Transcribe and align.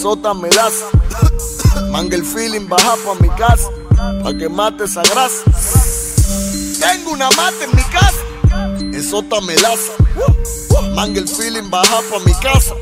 Sota 0.00 0.32
me 0.32 0.48
das. 0.48 0.72
Manga 1.90 2.16
el 2.16 2.24
feeling, 2.24 2.66
baja 2.66 2.96
pa' 3.04 3.14
mi 3.20 3.28
casa. 3.36 3.68
Pa' 4.22 4.32
que 4.32 4.48
mate 4.48 4.84
esa 4.84 5.02
grasa. 5.02 5.44
Tengo 6.80 7.10
una 7.12 7.28
mate 7.32 7.64
en 7.64 7.76
mi 7.76 7.82
casa. 7.82 8.98
Esota 8.98 9.42
me 9.42 9.54
laza. 9.56 9.92
Manga 10.94 11.20
el 11.20 11.28
feeling, 11.28 11.68
baja 11.68 12.00
pa' 12.10 12.18
mi 12.24 12.32
casa. 12.40 12.74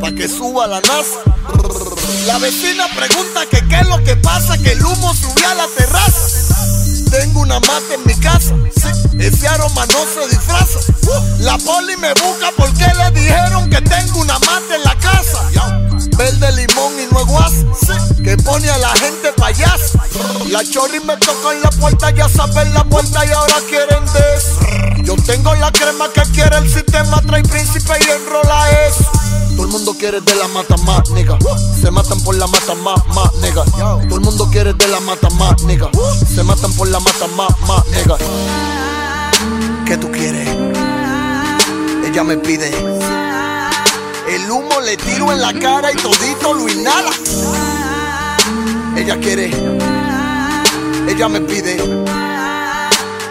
Pa' 0.00 0.10
que 0.10 0.28
suba 0.28 0.66
la 0.66 0.80
NASA. 0.80 1.20
La 2.26 2.38
vecina 2.38 2.86
pregunta 2.96 3.46
que 3.46 3.66
qué 3.68 3.76
es 3.76 3.88
lo 3.88 4.02
que 4.02 4.16
pasa, 4.16 4.58
que 4.58 4.72
el 4.72 4.84
humo 4.84 5.14
subió 5.14 5.48
a 5.48 5.54
la 5.54 5.68
terraza. 5.68 6.03
Una 7.44 7.60
mate 7.60 7.96
en 7.96 8.06
mi 8.06 8.14
casa, 8.20 8.54
ese 9.20 9.46
aroma 9.48 9.84
no 9.84 10.06
se 10.06 10.34
disfraza. 10.34 10.78
La 11.40 11.58
poli 11.58 11.94
me 11.98 12.08
busca 12.14 12.50
porque 12.56 12.86
le 12.96 13.20
dijeron 13.20 13.68
que 13.68 13.82
tengo 13.82 14.20
una 14.20 14.38
mate 14.38 14.76
en 14.76 14.82
la 14.82 14.98
casa. 14.98 15.40
Verde 16.16 16.52
limón 16.52 16.94
y 16.98 17.12
no 17.12 17.20
es 17.20 18.22
que 18.22 18.36
pone 18.38 18.70
a 18.70 18.78
la 18.78 18.88
gente 18.96 19.30
payasa. 19.36 19.98
La 20.48 20.64
chorri 20.64 21.00
me 21.00 21.18
toca 21.18 21.52
en 21.52 21.60
la 21.60 21.70
puerta, 21.72 22.10
ya 22.12 22.30
saben 22.30 22.72
la 22.72 22.82
puerta 22.84 23.26
y 23.26 23.28
ahora 23.32 23.56
quieren 23.68 24.04
de 24.06 25.02
Yo 25.04 25.14
tengo 25.26 25.54
la 25.56 25.70
crema 25.70 26.08
que 26.14 26.22
quiere 26.32 26.56
el 26.56 26.72
sistema, 26.72 27.20
trae 27.26 27.42
príncipe 27.42 27.92
y 28.00 28.10
enrola 28.10 28.70
eso. 28.88 29.04
Todo 29.56 29.66
el 29.66 29.72
mundo 29.72 29.94
quiere 29.98 30.20
de 30.20 30.34
la 30.34 30.48
mata 30.48 30.76
más, 30.78 31.10
nigga. 31.10 31.38
Se 31.80 31.90
matan 31.90 32.20
por 32.22 32.34
la 32.36 32.46
mata 32.46 32.74
más, 32.74 33.06
más, 33.14 33.34
nigga. 33.42 33.64
Todo 33.64 34.16
el 34.16 34.20
mundo 34.20 34.48
quiere 34.50 34.74
de 34.74 34.88
la 34.88 35.00
mata 35.00 35.30
más, 35.30 35.62
nigga. 35.62 35.90
Se 36.34 36.42
matan 36.42 36.72
por 36.72 36.88
la 36.88 37.00
mata 37.00 37.26
más, 37.36 37.50
más, 37.66 37.86
nigga. 37.86 38.16
¿Qué 39.86 39.96
tú 39.96 40.10
quieres? 40.10 40.48
Ella 42.04 42.24
me 42.24 42.36
pide. 42.36 42.70
El 44.28 44.50
humo 44.50 44.80
le 44.80 44.96
tiro 44.96 45.30
en 45.32 45.40
la 45.40 45.52
cara 45.52 45.92
y 45.92 45.96
todito 45.96 46.54
lo 46.54 46.68
inhala. 46.68 47.10
Ella 48.96 49.18
quiere. 49.20 49.50
Ella 51.08 51.28
me 51.28 51.40
pide. 51.42 51.74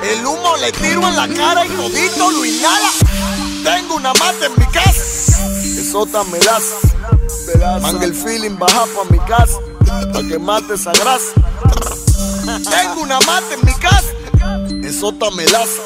El 0.03 0.26
humo 0.26 0.58
le 0.61 0.72
tiro 0.72 1.08
en 1.08 1.16
la 1.16 1.28
cara 1.28 1.66
y 1.66 1.70
todito 1.70 2.31
lo 2.31 2.45
inhala. 2.45 2.89
Tengo 3.64 3.95
una 3.95 4.14
mata 4.14 4.45
en 4.45 4.52
mi 4.58 4.66
casa. 4.67 5.53
Esota 5.94 6.23
me 6.23 6.39
das. 6.39 6.63
Manga 7.83 8.05
el 8.05 8.16
feeling, 8.16 8.58
baja 8.58 8.86
pa' 8.95 9.03
mi 9.11 9.19
casa. 9.27 9.59
Pa' 10.11 10.23
que 10.27 10.39
mate 10.39 10.73
esa 10.73 10.91
grasa. 10.91 11.33
Tengo 12.67 13.03
una 13.03 13.19
mata 13.19 13.53
en 13.53 13.63
mi 13.63 13.73
casa. 13.75 14.09
Esota 14.83 15.30
me 15.30 15.45
laza. 15.45 15.83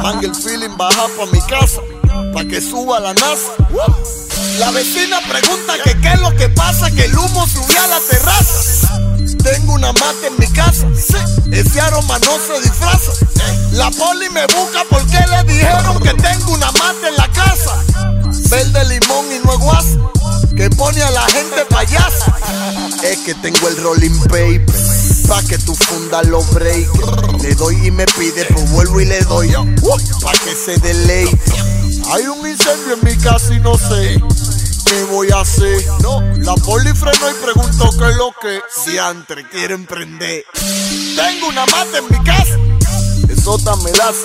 Manga 0.00 0.28
el 0.28 0.34
feeling, 0.36 0.76
baja 0.76 1.08
pa' 1.16 1.26
mi 1.32 1.40
casa. 1.40 1.80
Pa' 2.32 2.44
que 2.44 2.60
suba 2.60 3.00
la 3.00 3.12
NASA. 3.14 3.52
La 4.60 4.70
vecina 4.70 5.18
pregunta 5.28 5.72
que 5.82 6.00
qué 6.00 6.12
es 6.12 6.20
lo 6.20 6.30
que 6.36 6.48
pasa, 6.50 6.88
que 6.92 7.06
el 7.06 7.18
humo 7.18 7.48
subió 7.48 7.82
a 7.82 7.88
la 7.88 7.98
terraza. 7.98 8.96
Tengo 9.42 9.72
una 9.72 9.92
mata 9.92 10.26
en 10.28 10.38
mi 10.38 10.46
casa, 10.52 10.86
ese 11.50 11.80
aroma 11.80 12.16
no 12.20 12.38
se 12.38 12.60
disfraza. 12.60 13.10
La 13.72 13.90
poli 13.90 14.30
me 14.30 14.46
busca 14.46 14.84
porque 14.88 15.18
le 15.30 15.52
dijeron 15.52 15.98
que 15.98 16.14
tengo 16.14 16.52
una 16.52 16.70
mata 16.70 17.08
en 17.08 17.16
la 17.16 17.26
casa. 17.32 17.82
Verde 18.50 18.84
limón 18.86 19.26
y 19.32 19.38
no 19.46 19.52
es 19.78 19.96
que 20.56 20.68
pone 20.70 21.00
a 21.00 21.10
la 21.12 21.22
gente 21.26 21.64
payasa. 21.70 22.36
Es 23.04 23.18
que 23.20 23.34
tengo 23.36 23.68
el 23.68 23.76
rolling 23.76 24.18
paper, 24.24 24.66
pa' 25.28 25.42
que 25.44 25.56
tu 25.58 25.74
funda 25.74 26.22
lo 26.24 26.42
break. 26.52 26.88
Le 27.42 27.54
doy 27.54 27.86
y 27.86 27.90
me 27.90 28.04
pide, 28.06 28.44
pues 28.46 28.70
vuelvo 28.72 29.00
y 29.00 29.06
le 29.06 29.20
doy, 29.22 29.52
pa' 29.52 30.32
que 30.32 30.54
se 30.54 30.78
deleite. 30.78 31.52
Hay 32.10 32.26
un 32.26 32.46
incendio 32.46 32.94
en 32.94 33.04
mi 33.04 33.16
casa 33.16 33.54
y 33.54 33.60
no 33.60 33.78
sé 33.78 34.20
qué 34.84 35.04
voy 35.04 35.30
a 35.30 35.40
hacer. 35.40 35.86
No, 36.02 36.20
la 36.38 36.54
poli 36.56 36.92
freno 36.92 37.30
y 37.30 37.34
pregunto 37.34 37.90
qué 37.98 38.10
es 38.10 38.16
lo 38.16 38.34
que 38.42 38.60
Siantre 38.84 39.48
quieren 39.48 39.86
prender. 39.86 40.44
Tengo 41.16 41.48
una 41.48 41.64
mata 41.66 41.98
en 41.98 42.04
mi 42.10 42.24
casa, 42.24 42.56
esota 43.28 43.76
me 43.76 43.92
das. 43.92 44.16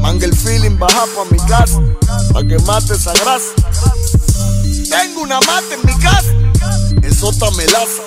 Manga 0.00 0.26
el 0.26 0.36
feeling, 0.36 0.78
baja 0.78 1.04
pa' 1.14 1.24
mi 1.30 1.38
casa, 1.46 1.80
pa' 2.32 2.42
que 2.42 2.58
mate 2.60 2.94
esa 2.94 3.12
grasa. 3.12 3.52
Tengo 4.88 5.22
una 5.22 5.40
mata 5.40 5.74
en 5.74 5.84
mi 5.84 5.98
casa, 5.98 6.32
esota 7.02 7.50
me 7.52 7.66
laza. 7.66 8.02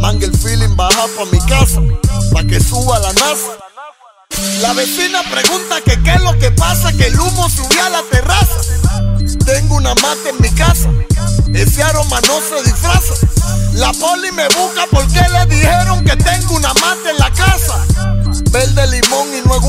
Manga 0.00 0.26
el 0.26 0.36
feeling, 0.36 0.74
baja 0.76 1.06
pa' 1.16 1.24
mi 1.26 1.38
casa, 1.40 1.80
pa' 2.32 2.44
que 2.44 2.60
suba 2.60 2.98
la 3.00 3.12
NASA. 3.12 3.52
La 4.60 4.72
vecina 4.72 5.22
pregunta 5.30 5.80
que 5.84 6.02
qué 6.02 6.12
es 6.14 6.22
lo 6.22 6.38
que 6.38 6.50
pasa, 6.52 6.92
que 6.92 7.06
el 7.06 7.18
humo 7.18 7.48
subió 7.48 7.84
a 7.84 7.90
la 7.90 8.02
terraza. 8.10 8.60
Tengo 9.44 9.76
una 9.76 9.94
mata 9.96 10.28
en 10.30 10.40
mi 10.40 10.50
casa, 10.50 10.88
ese 11.52 11.82
aroma 11.82 12.20
no 12.22 12.40
se 12.40 12.62
disfraza. 12.64 13.14
La 13.74 13.92
poli 13.92 14.30
me 14.32 14.46
busca 14.48 14.86
porque 14.90 15.20
le 15.32 15.46
dijeron 15.54 16.04
que 16.04 16.16
tengo 16.16 16.54
una 16.54 16.72
mata 16.74 17.10
en 17.10 17.18
la 17.18 17.30
casa. 17.32 17.84
Verde 18.50 18.86
limón 18.86 19.28
y 19.34 19.46
no 19.46 19.56
es 19.56 19.62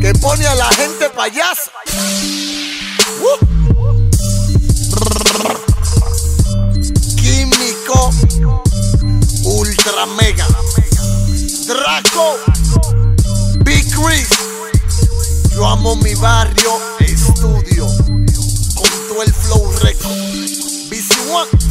que 0.00 0.12
pone 0.14 0.46
a 0.46 0.54
la 0.54 0.68
gente 0.70 1.08
payasa. 1.10 1.70
Químico, 7.16 8.10
ultra 9.44 10.06
mega, 10.06 10.46
Draco, 11.66 12.38
Big 13.64 13.84
Chris. 13.94 14.28
Yo 15.54 15.66
amo 15.66 15.96
mi 15.96 16.14
barrio, 16.14 16.78
estudio, 17.00 17.86
con 18.74 18.90
todo 19.08 19.22
el 19.22 19.32
flow 19.32 19.72
record. 19.82 20.12
BC 20.90 21.30
One, 21.32 21.65